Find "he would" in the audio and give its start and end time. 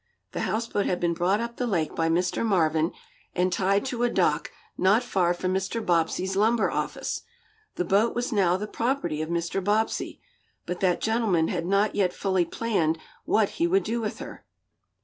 13.61-13.83